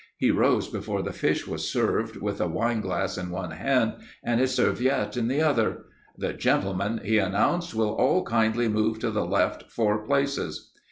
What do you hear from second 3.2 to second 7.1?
one hand and his serviette in the other. "The gentlemen,"